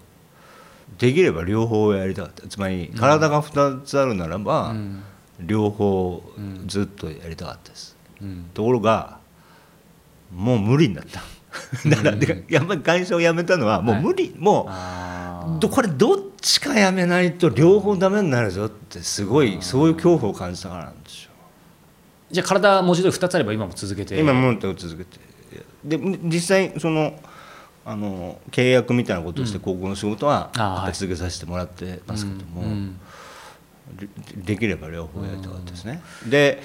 [0.99, 2.47] できれば両方やりたかった。
[2.49, 5.03] つまり体が2つあるならば、うん。
[5.41, 6.23] 両方
[6.67, 8.51] ずっとやりたかったです、うん。
[8.55, 9.19] ところが
[10.33, 11.23] もう無理になった。
[11.89, 21.31] だからでやっぱり会社を辞めたのはもう無理、もあうどこれどっちか辞めないと両方ダメになるぞってすごいそういう恐怖を感じたからなんですよ。
[22.31, 24.19] じゃあ体文字通り2つあれば今も続けて。
[24.19, 25.19] 今も続けて
[25.85, 27.19] で実際その
[27.85, 30.51] あの契約みたいなことをして高校の仕事は
[30.93, 32.99] 続けさせてもらってますけども、うん。
[33.97, 36.03] でできれば両方やりたかったですね。
[36.27, 36.63] で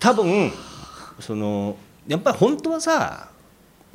[0.00, 0.50] 多分
[1.20, 1.76] その
[2.08, 3.30] やっぱり本当はさ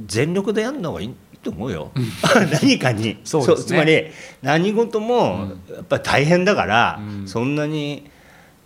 [0.04, 1.92] 全力でやるのがいいと思うよ、
[2.62, 3.20] 何かに。
[3.24, 3.56] そうね。
[3.56, 4.06] つまり
[4.42, 7.28] 何事もやっぱり大変だから、うん。
[7.28, 8.10] そんなに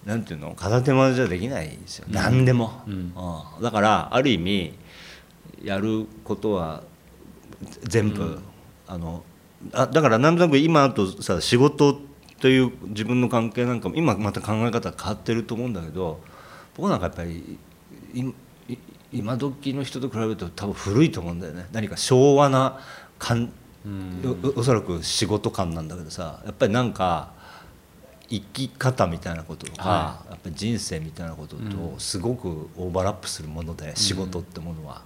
[0.06, 2.94] なんていうの片手間じゃできないですよ、何でも、うん。
[2.94, 3.64] うん。
[3.64, 4.74] だからある意味
[5.64, 6.84] やることは
[7.84, 8.40] 全部、
[8.88, 9.24] あの
[9.74, 12.00] あだからなんとなく今あとさ仕事
[12.40, 16.22] という自分の関係なんかも今また考え方変わってると思うんだけど
[16.78, 17.58] 僕なんかやっぱり
[18.14, 18.78] いい
[19.12, 21.68] 今時の人と比べると多分古いと思うんだよね。
[21.72, 22.80] 何か昭和な
[23.18, 23.52] 感
[24.56, 27.34] おおそらく仕事感なんだけどさやっぱりなんか
[28.30, 35.02] 生き方みたいなこととか、はやっぱり人生みたいなこととすごくオーバーラップするもので、仕事ってものは。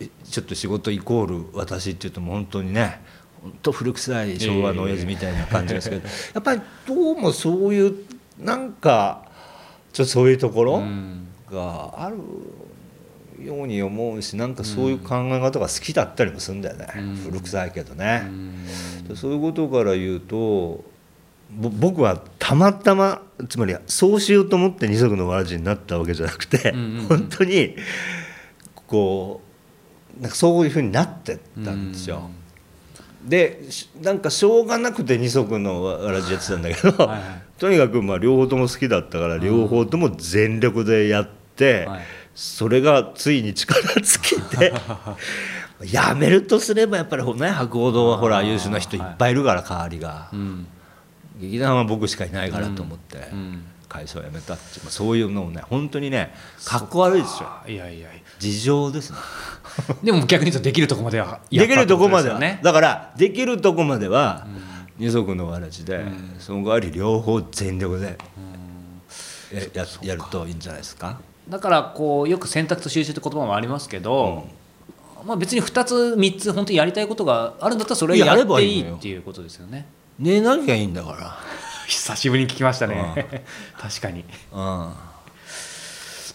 [0.00, 3.00] えちょっと仕事イコール私っていうともう本当にね
[3.42, 6.02] 本当古臭い昭和の親父みたいな感じですけど、
[6.34, 7.94] やっぱりどうもそういう
[8.38, 9.22] なんか
[9.92, 10.82] ちょっとそういうところ
[11.50, 12.16] がある
[13.44, 16.86] ように思うしなんかそういう考え方が好きだったりもするんだよね、
[17.24, 18.24] 古臭いけどね。
[19.14, 20.84] そういうことから言うと
[21.50, 26.72] ぼ僕はたまたまつまりそうしようと思って二足のわらじになったわけじゃなくて、
[27.08, 27.76] 本当に
[28.86, 29.47] こう
[30.20, 32.30] なんかそういうふうになってったんですよ。
[33.24, 37.20] でしなんかしょうがなくて二足のわらじやってたんだけど、はい
[37.58, 42.00] とにかくまあ両方とも好きだったから両方とも全力でやって、はい。
[42.36, 44.72] それがついに力尽きて
[45.90, 50.28] やめるとすればやっぱりね博報堂はほら優秀な人いっぱいいるから代わりが。
[50.32, 50.66] うん。
[51.40, 53.64] 劇団は僕しかいないからと思ってうん。
[53.88, 56.32] 会社を辞めたってそういうのをね本当にね
[56.64, 58.08] かっこ悪いですよいやいやいや。
[58.38, 59.18] 事情ですね
[60.02, 62.38] でも逆に言うとできるとこまではやできるとこまでは。
[62.38, 64.46] ねだからできるとこまでは
[64.98, 66.04] 二足のわらじで、
[66.40, 68.18] その代わり両方全力で
[69.52, 71.20] やややるといいんじゃないですか？
[71.48, 74.46] だからこうよく選択と収集って言葉もありますけど、
[75.24, 79.86] まあ、別に2つ3つ本当にやりたいことがあるんだったらそれをややればいいっていうことですよね。
[80.18, 81.38] 寝なきゃいいんだか
[81.86, 83.44] 久しぶりに聞きましたね。
[83.80, 84.24] 確かに。
[84.52, 84.92] らうん。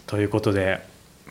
[0.06, 0.84] ということで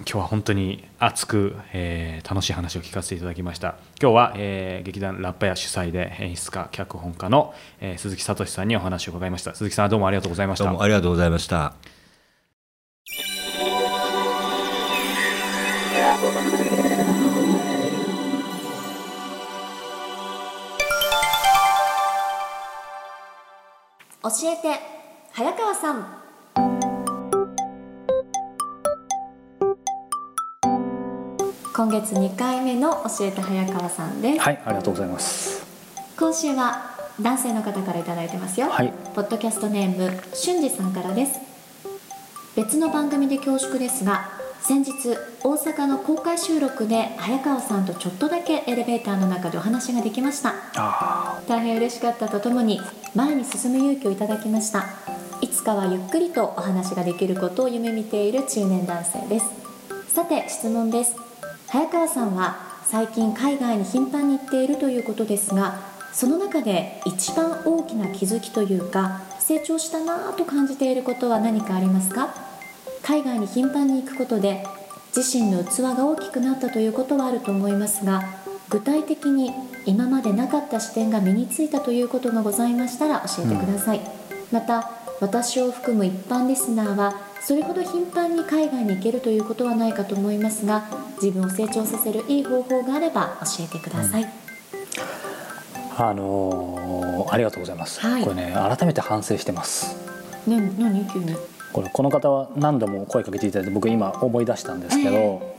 [0.06, 3.76] 今日は本当に熱く、えー楽しい話を聞かせていただきました。
[4.02, 9.56] 今日は、えー劇団ラッパ屋主催で演出家脚本家の、えー鈴木聡さんにお話を伺いました。
[9.56, 10.66] 鈴木さんどうもありがとうございました。
[10.66, 11.74] どうもありがとうございました。
[24.24, 24.80] 教えて
[25.34, 26.23] 早川さん
[31.76, 35.66] 今月2回目の教えて早川さんです、はいありがとうございます。
[36.16, 38.94] 今週は男性の方からいただいてますよ、はい。
[39.16, 41.40] ポッドキャストネーム俊二さんからです。
[42.56, 44.30] 別の番組で恐縮ですが
[44.62, 50.54] 先日大阪の公開収録で早川さんとちょっとだけエレベーターの中でお話ができました。
[50.76, 52.80] あ大変嬉しかったとともに
[53.16, 54.86] 前に進む勇気をいただきました。
[55.42, 59.48] いつかはゆっくりとお話ができることを夢見ている中年男性です。
[60.14, 61.33] さて質問です
[61.74, 62.56] 早川さんは
[62.86, 65.80] 最近海外に頻繁に行っているということですが
[66.12, 72.32] その中で一番大きな気づきというか成長したなぁと感じていることは何かありますか？
[73.02, 74.64] 海外に頻繁に行くことで
[75.18, 78.22] 自身の器が大きくなったということはあると思いますが
[78.70, 79.50] 具体的に
[79.88, 84.02] 今までなかった視点が身についたということがございましたら教えてください、
[84.52, 90.86] また私を含む一般リスナーはそれほど頻繁に海外に行けるということはないかと思いますが
[91.22, 94.26] 自分を成長させるいい方法があれば教えてください、
[95.98, 98.24] あのーありがとうございます、はい。
[98.24, 99.96] これね改めて反省してます。
[100.48, 101.06] ね何？
[101.08, 101.36] 急に。
[101.72, 105.56] これこの方は何度も声かけていただいて僕今思い出したんですけど、え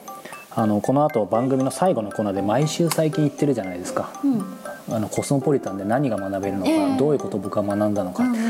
[0.50, 4.94] あのこの後番組の最後のコーナーで毎週最近言ってるじゃないですか、うん。
[4.94, 6.96] あのコスモポリタンで何が学べるのか、ええ。
[6.96, 8.40] どういうことを僕は学んだのか、うんうん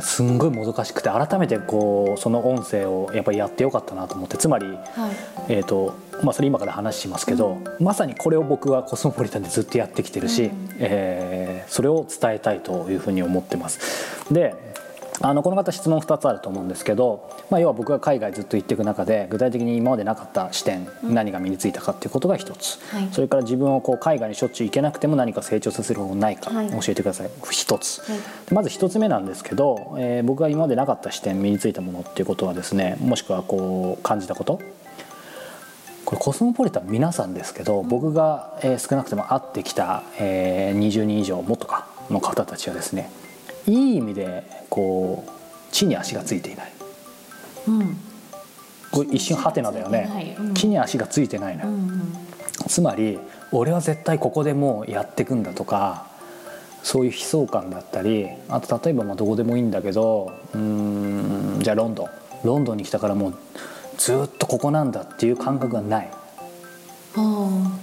[0.00, 4.78] すんごいもどかしくて改めてこうその音声をやっぱりやってよかったなと思ってつまり、はい。
[5.48, 10.68] えーとまあ、それ今から話しますけど、まさにこれを僕はコスモポリタンでずっとやってきてるし、うん。
[10.78, 14.32] えーそれを伝えたいというふうに思ってます。
[14.32, 14.54] で
[15.20, 23.08] あのこの方質問2つあると思うんですけど、まあ、要は僕が海外ずっと行っていく中で具体的に今までなかった視点、何が身についたかっていうことが一つ、はい。
[23.12, 26.70] それから自分をこう海外にしょっちゅう行けなくても何か成長させる方法ないかはい。
[26.70, 27.30] 教えてください。
[27.50, 28.20] 一つ、はい。
[28.52, 34.60] まず一つ目なんですけど、えー僕が今までなかった視点身についたものっていうことはですねもしくはこう感じたこと。
[36.04, 43.10] これコスモポリタン皆さんですけど僕が、えー少なくとも会ってきた、えー20人以上もっとかの方たちはですね
[43.66, 45.30] いい意味でこう
[45.72, 46.72] 地に足がついていない。
[47.68, 47.96] うん。
[48.90, 52.12] これ一瞬ハテナだよね、はいうん地に足がついてないのよ、うんうん。
[52.68, 53.18] つまり
[53.50, 56.06] 俺は絶対ここでもうやってくんだとか
[56.84, 62.08] そういう悲壮感だったりあと例えばまあどこでもいいんだけどうーんじゃあロンドン。
[62.44, 63.34] ロンドンに来たからもう
[63.96, 66.10] ずっとここなんだっていう感覚がない。
[67.16, 67.78] あ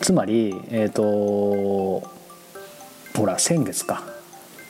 [0.00, 2.02] つまりえっ、とほ
[3.24, 4.02] ら先月か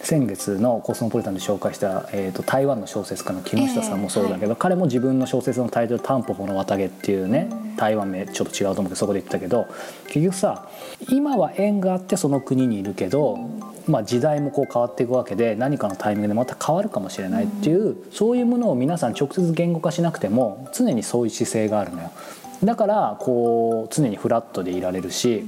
[0.00, 9.66] 先月のコスモポリタンで紹介した、えー、と台湾の小説家の木下さんもそうだけど、彼も自分の小説のタイトル「タンポポの綿毛」っていうね台湾名ちょっと違うと思うけどそこで言ってたけど
[10.06, 10.68] 結局さ
[11.08, 13.36] 今は縁があってその国にいるけど、
[13.86, 22.10] まあ、時代もこう変わっていくわけで何かのタイミングでまた変わるかもしれないっていう、そういうものを皆さん直接言語化しなくても常にそういう姿勢があるのよ。
[22.64, 25.44] だからこう常にフラットでいられるし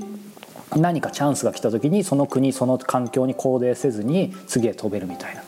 [0.77, 5.43] 何かチャンスが来た時にその国その環境に肯定せずに次へ飛べるみたいな。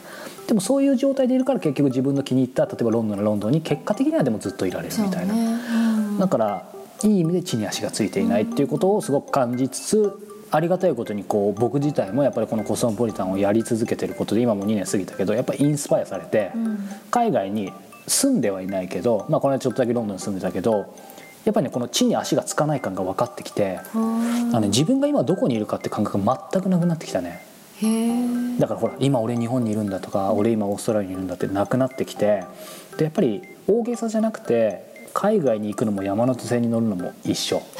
[0.46, 5.40] でもそういう状態でいるから結局自分の気に入った例えばロンドンのロンドンに結果的にはでもずっといられるみたいな、ね。
[5.44, 6.18] うん。
[6.18, 6.66] だから
[7.04, 16.78] いい意味で地に足がついていないっていうことをすごく感じつつありがたいことにこう僕自体もやっぱりこのコスモポリタンをやり続けてることで今も2年過ぎたけどやっぱりインスパイアされてん。
[17.10, 17.72] 海外に
[18.06, 20.94] 住んではいないけど、まあ、この間ちょっとだけロンドンに住んでたけど
[21.44, 23.80] やっぱりねこの地に足がつかない感が分かってきて。
[23.94, 27.42] あのね、自分が今どこにいるかって感覚が全くなくなってきたね。
[28.58, 32.44] だからほら今俺日本にいるんだとか俺今オーストラリアにいるんだってなくなってきて
[32.96, 37.62] でやっぱり大げさじゃなくて海外に行くのも山手線に乗るのも一緒。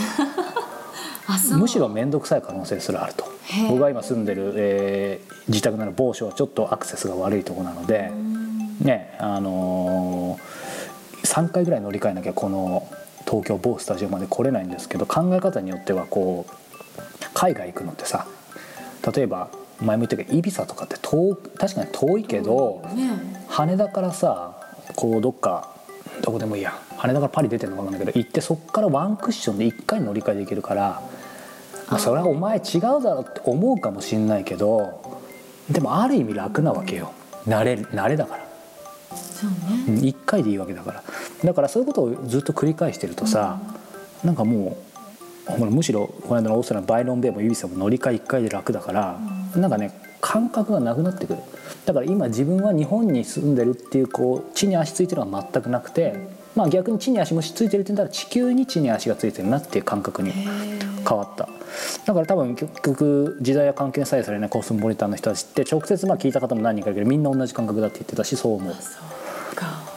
[1.57, 3.25] むしろ面倒くさい可能性すらあると。
[3.69, 8.11] 僕が今住んでる、えー自宅なら某所はちょっとアクセスが悪いところなので、
[8.81, 12.89] ねあのー、3回ぐらい乗り換えなきゃこの
[13.25, 16.53] 東京某スタジオまで来れないんですけど考え方によってはこう
[17.35, 18.27] 海外行くのってさ
[19.15, 23.11] 例えば前も言ったけどイビサとかって遠確かに遠いけど、ね。
[23.49, 24.57] 羽田からさ
[24.95, 25.75] こうどっか
[26.23, 26.79] どこでもいいや。
[26.97, 31.03] 羽田からパリ出てるのか分かんないけど行ってそっからワンクッションで1回乗り換えできるから、
[31.89, 35.21] まあ、それはお前違うだろって思うかもしんないけど
[35.69, 37.13] でもある意味楽なわけよ。
[37.47, 38.52] 慣れ慣れだから。
[39.43, 39.51] そう
[39.89, 41.03] うんね1回でいいわけだから。
[41.45, 43.61] だからそういうことをずっと繰り返してるとさ、
[44.25, 44.77] なんかも
[45.49, 49.19] うほらむしろこの間のオーストラリアのバイロンベイもユビさんも乗り換え1回で楽だから、
[49.57, 51.41] なんかね感覚がなくなってくる。
[51.85, 56.15] だから今自分は日本に住んでるっていうこう地に足ついてるのは全くなくて、
[56.55, 61.49] まあ、逆に地に足もついてるって言ったら地球に地に足がついてるなっていう感覚に変わった。
[62.05, 68.75] だから多分結局時代や関係に左右されないコスモポリタンの人たちって直接まあ聞いた方も何人かいるけどみんな同じ感覚だって言ってたしそう思う。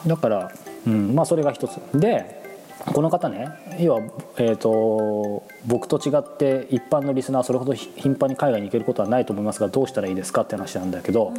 [0.07, 0.51] だから、
[0.85, 1.77] うん、まあそれが一つ。
[1.93, 2.43] で
[2.85, 4.01] この方ね要は、
[4.37, 11.33] えー、と僕と違って一般のリスナーはそれほどひ頻繁に海外に行けることはないと思いますがどうしたらいいですかって話なんだけど、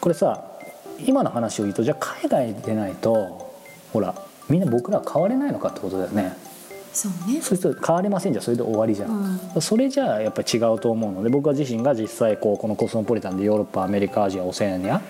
[0.00, 0.44] これさ
[1.06, 3.54] 今の話を言うとじゃあ海外に出ないと
[3.92, 4.14] ほら
[4.50, 6.36] みんな僕らは変われないのかってことだよね。
[6.92, 7.40] そうね。
[7.40, 15.00] そうすると変われませんじゃそれで終わりじゃん、それじゃあやっぱり違うと思うので僕は自身が実際こうこのコスモポリタンでヨーロッパアメリカアジアオセアニア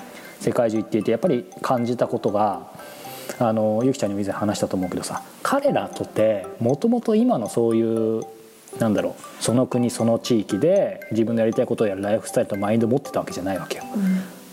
[0.41, 2.67] 世界中行っていてやっぱり感じたことが
[3.39, 8.23] あのゆきちゃんにも以前話したと思うけどさ彼らとてもともと今のそういう
[8.79, 13.85] なんだろうその国その地域で自分のやりたいことをやるライフスタイルとマインドを持ってたわけじゃないわけよ。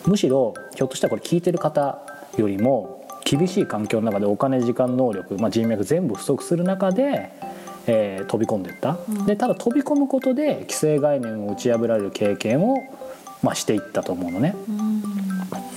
[0.06, 2.00] むしろひょっとしたらこれ聞いてる方
[2.38, 7.32] よりも厳しい環境の中でお金時間能力、まあ、人脈全部不足する中で、
[7.88, 12.78] えー飛び込んでいった、でただ飛び込むことで既成概念を打ち破られる経験を、
[13.44, 14.56] まあ、していったと思うのね。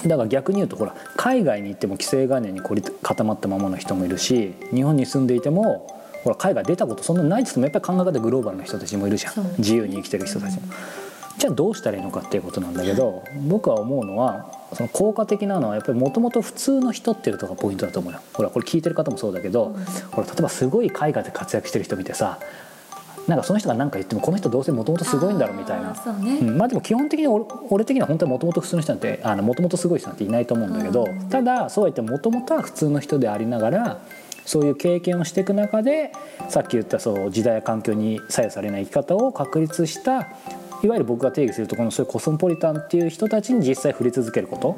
[0.09, 5.87] だから逆に言うとほら海外に行っても既成概念に凝り固まったままの人もいるし日本に住んでいても
[6.23, 10.63] ほら海外出たことそんなないっつってもやっぱり考え方グローバルな人たちもいるじゃん自由に生きてる人たちも。
[11.37, 18.21] じゃあどうしたらいいのかっていうことなんだけど僕は思うのはその効果的なのはやっぱりもともと普通の人っていうところがポイントだと思うよ。
[18.33, 19.77] ほらこれ聞いてる方もそうだけど、
[20.13, 22.39] ほら例えばすごい海外で活躍してる人見てさ
[23.27, 25.95] なんかその人が何か言ってもこの人どうせもともとすごいんだろうみたいな。
[25.95, 26.39] うね。
[26.39, 34.01] うんまあでも基本的に俺俺的には本当にもともと普通の人なんてもともとすごい人なんていないと思うんだけど、ただそうは言ってもともとは普通の人でありながら
[34.45, 36.13] そういう経験をしていく中で
[36.49, 40.29] さっき言ったそう時代や環境に左右されない生き方を確立した
[40.83, 44.77] いわゆる僕が定義するところのそういうコスモポリタンっていう人たちに実際触れ続けること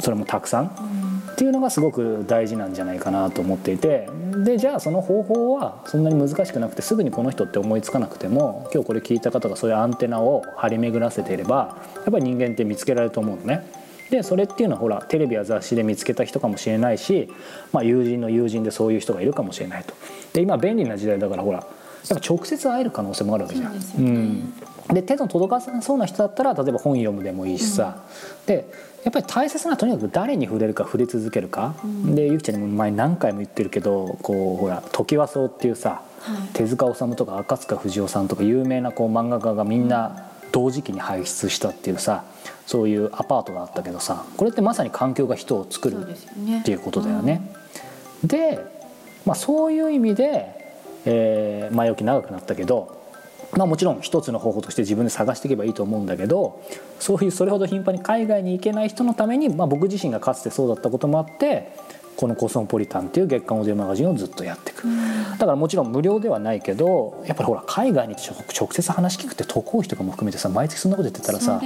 [0.00, 4.08] それもたくさん、っていうのがすごく大事なんじゃないかなと思っていて
[4.44, 13.64] でじゃあその方法はそんなに難しくなくてすぐにこの人って思いつかなくても今日これ聞いた方がそういうアンテナを張り巡らせていればやっぱり人間って見つけられると思うのね。
[14.10, 17.32] でそれっていうのはほらテレビや雑誌で見つけた人かもしれないし、
[17.72, 19.94] まあ、友人の友人でそういう人がいるかもしれないと。
[20.32, 21.64] で今便利な時代だからほら
[22.08, 24.52] やっぱ直接会える可能性もあるわけじゃん。
[24.88, 28.02] で手の届かなそうな人だったら例えば本読むでもいいしさ、
[28.46, 28.68] で
[29.04, 31.74] やっぱり大切なのはとにかく誰に触れるか触れ続けるか、
[32.06, 36.48] でゆきちゃんにも前何回も言ってるけどこうほら時和荘っていうさ、はい。
[36.52, 42.24] 手塚治虫とか赤塚不二夫さんとか有名なこう漫画家がみんな同時期に輩出したっていうさ
[42.66, 47.40] そういうアパートがあったけどさこれってまさに環境が人を作るっていうことだよね。
[48.24, 48.58] で、
[49.24, 50.59] まあ、そういう意味で、
[51.04, 53.00] えー前置き長くなったけど、
[53.56, 56.62] まあ、もちろん一つの方法として自分で探していけばいいと思うんだけど
[56.98, 61.72] そういうそれほど頻繁に海外に行けない人のために、まあ、僕自身がかつてそうだったこともあって
[62.20, 64.86] この「コスモポリタン」っていう月刊オーディオマガジンをずっとやっていく。
[65.32, 71.58] だからもちろん無料ではないけどやっぱりほら海外に直直接話聞くって渡航費とかも含めてさ毎月そんなこと言ってたらさ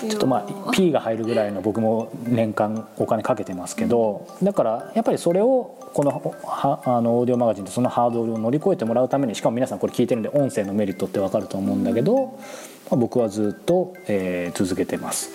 [0.00, 6.10] ちょっとまあ P が入るぐらいの僕も年間お金かけてますけどだからやっぱりそれをこの
[6.44, 12.38] はあのオーディオマガジンでそのハードルを乗り越えてもらうためにしかも皆さんこれ聞いてるんで音声のメリットってわかると思うんだけど、
[12.90, 15.30] まあ、僕はずっと、えー続けてます。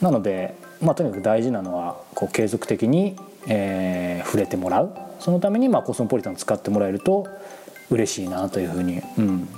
[0.00, 4.90] なので、まあ、とにかく大事なのはこう継続的に、えー触れてもらう。
[5.18, 7.26] そのために、まあ、コスモポリタンを使ってもらえると
[7.90, 9.48] 嬉しいなというふうに、うん、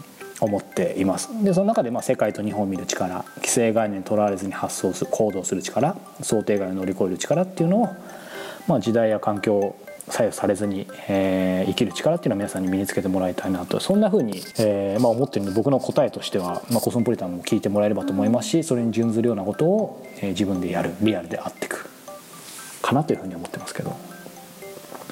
[0.41, 1.29] 思っています。
[1.45, 7.89] でその中でまあ世界と日本を見る力既成概念にとらわれずに発想する行動する力想定外を乗り越える力っていうのを、
[8.67, 9.77] まあ、時代や環境
[10.09, 21.89] 左右されずに、えー生きる力っていうのは皆さんに身につけてもらいたいなとそんなふうに、えーまあ、思ってるので僕の答えとしては、まあ、コスモポリタンも聞いてもらえればと思いますしそれに準ずるようなことを、えー自分でやるリアルであっていく
[22.81, 23.95] かなというふうに思ってますけど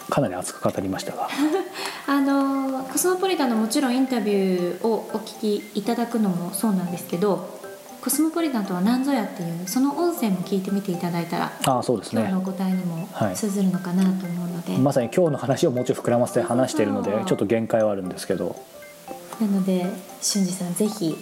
[0.08, 1.28] かなり熱く語りましたが。
[2.08, 7.59] あのコスモポリタンのもちろんインタビューをお聞きいただくのもそうなんですけど
[8.02, 12.22] コスモポリタンとは何ぞやっていうその音声も聞いてみていただいたらああそうですね。
[12.22, 13.36] 今日のお答えにもはい。
[13.36, 18.56] 通ずるのかなと思うので、まさに今日の話をもうちょい膨らませて話しているのでちょっと限界はあるんですけど。
[19.40, 19.86] なので
[20.20, 21.16] 俊二さんぜひ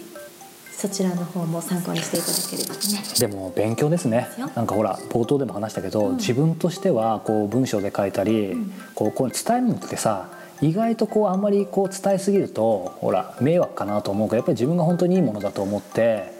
[0.71, 3.03] そちらの方も参考にしていただければね。
[3.19, 4.29] でも勉強ですね。
[4.55, 6.15] なんかほら冒頭でも話したけど、うん。
[6.15, 8.71] 自分としてはこう文章で書いたり、ん。
[8.95, 10.29] こうこう伝えるのってさ
[10.61, 16.38] 意外とこうあんまりこう伝えすぎるとほら迷惑かなと思うからやっぱり自分が本当にいいものだと思って、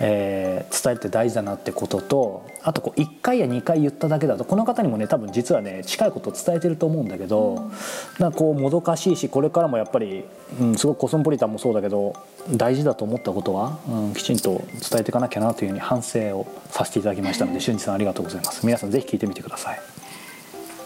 [0.00, 7.70] えー伝えるって大事だなってこととあとこう1回や2回言っただけだとこの方にもね多分実はね近いことを伝えてると思うんだけど、
[8.18, 10.24] なんかこうもどかしいしこれからもやっぱり、
[10.60, 12.14] うん、すごくコスモポリタンもそうだけど
[12.50, 18.64] 大事だと思ったことは、うん、きちんと伝えていかなきゃなというふうに反省をさせていただきましたので 俊二さんありがとうございます。
[18.64, 19.80] 皆さんぜひ聞いてみてください。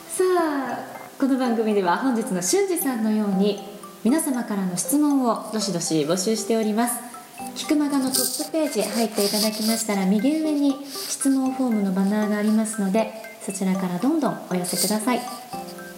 [0.08, 0.78] さあ
[1.18, 3.60] この番組では本日の俊二さんのように
[4.04, 7.13] 皆様からの質問をどしどし募集しております
[7.54, 15.20] キクマガのトップページ入っていただきましたら右上に質問フォームのバナーがありますのでそちらからどんどんお寄せください。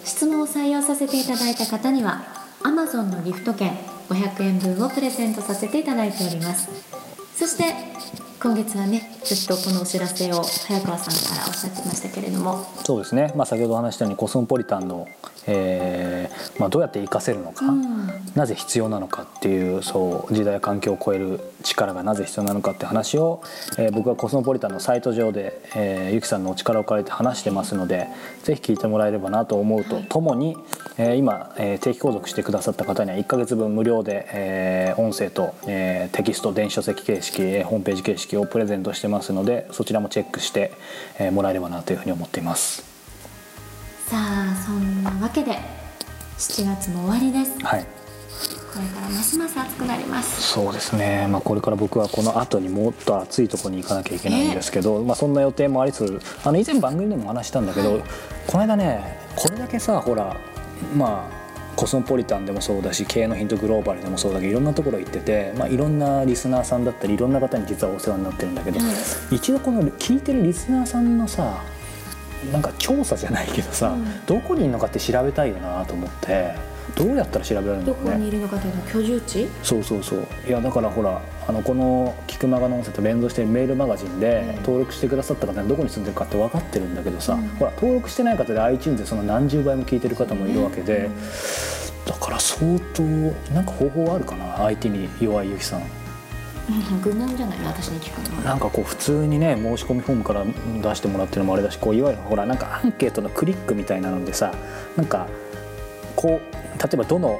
[0.03, 2.23] 質問を採用させていただいた方には
[2.63, 3.71] Amazon のギフト券
[4.09, 6.69] 500円分をプレゼントさせていただいております。
[7.35, 7.75] そして
[8.39, 12.63] 今月はねずっとこのお知らせを早川さんからおっしゃってましたけれども。
[12.85, 15.07] そうですね、まあ、先ほどお話したようにコスモポリタンの、
[15.47, 18.07] えーまあ、どうやって活かせるのか、うん。
[18.35, 23.41] なぜ必要なのかっていうそう時代や環境を超える力がなぜ必要なのかって話を、
[23.77, 28.07] えー僕はコスモポリタンのサイト上で、えーゆきさんのお力を借りて話してますので
[28.43, 30.55] ぜひ聞いてもらえればなと思うとともに、
[30.97, 40.71] えー今、えー定期購読してくださった方には1ヶ月分無料で、えー音声と、えーテキスト電子書籍形式、えーホームページ形式をプレゼントしてますのでそちらもチェックして、
[41.19, 42.83] えーもらえればなというふうに思っています。
[44.07, 45.51] さあそんなわけで
[46.37, 47.57] 7月も終わりです。
[47.63, 47.85] はい。
[48.77, 50.41] これからますます暑くなります。
[50.53, 58.01] そうですね、まあ、これから僕はこの後にもっと暑いところに行かなきゃいけないんですけど、まあ、そんな予定もありつつあの以前番組でもお話ししたんだけど、
[58.45, 60.37] この間ねこれだけさほら
[60.95, 61.36] まあ
[61.77, 68.79] コスモポリタンでもそうだし経営のヒントグローバルでもそうだけどいろんなところ行ってて、まあ、いろんなリスナーさんだったりいろんな方に実はお世話になってるんだけど、
[69.31, 71.63] 一度この聞いてるリスナーさんのさ
[72.51, 74.25] なんか調査じゃないけどさ、うん。
[74.25, 76.55] どこにいるのかって調べたいよなと思って
[76.97, 78.11] どうやったら調べられるどのかね。
[78.11, 79.47] こにいるのかというのは居住地？
[79.63, 80.27] そうそうそう。
[80.47, 84.55] いやだからほらあのこの「キクマガの音声」と連動してるメールマガジンでうん。
[84.57, 87.47] 登録してくださった方にどこに住んでるかって分かってるんだけどさ、うん。
[87.59, 91.09] ほら登録してない方で iTunes でその何十倍も聞いてる方もいるわけで、
[92.05, 93.03] だから相当
[93.53, 95.81] なんか方法あるかな相手に弱いゆきさん。
[95.81, 95.87] うん
[97.01, 97.59] 愚問じゃない？
[97.59, 98.43] の私に聞くのは。
[98.43, 104.53] なんかこう普通にね申し込みフォームから出してもらってるのもあれだしこういわゆるほらなんかアンケートのクリックみたいなのでさ
[104.97, 105.27] なんか
[106.17, 107.39] こう例えばどの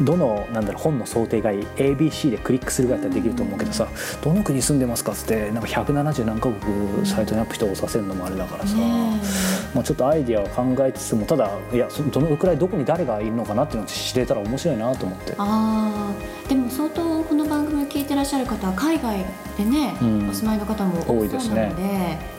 [0.00, 3.88] どのなんだろう本の想定外 ABC でクリックするぐらいだったらできると思うけどさ
[4.22, 9.20] どの国住んでますかっつってなんか170何カ国サイトにアップして押させるのもあれだからさ、ね
[9.74, 15.34] まあ、ちょっとアイディアを考えつつもただいやそどのくらいどこに誰がいるのかなっていうのを知れたら面白いなと思って。
[15.38, 16.48] あー。
[16.48, 19.24] でも相当この番組を聞いてらっしゃる方は海外
[19.56, 20.28] でね、うん。
[20.28, 22.35] お住まいの方も多いですね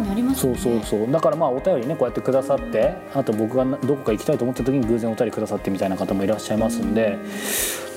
[0.00, 1.10] 興味ありますそうそうそう。
[1.10, 7.18] だからまあお便りねこうやってくださってあと僕がなどこか行きたいと思った時に偶然お便りくださってみたいな方もいらっしゃいますんで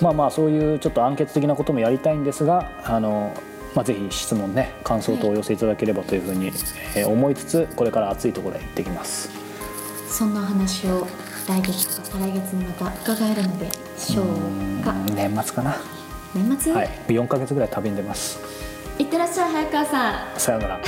[0.01, 3.33] まあまあそういうちょっとアンケート的なこともやりたいんですがあの、
[3.75, 6.47] まあ、ぜひ質問ね感想等お寄せいただければというふうに
[6.95, 9.29] えー思いつつこれから暑いところへ行ってきます。
[10.09, 11.07] そんなお話を
[11.47, 14.25] 来月とか再来月にまた伺えるのでしょう
[14.83, 14.91] か？
[14.91, 15.75] うん年末かな。
[16.35, 16.89] 年末、はい。
[17.07, 18.39] 4ヶ月ぐらい旅に出ます。
[18.99, 20.39] いってらっしゃい早川さん。
[20.39, 20.79] さようなら